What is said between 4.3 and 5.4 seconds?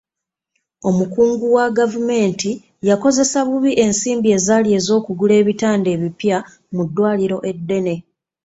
ezaali ez'okugula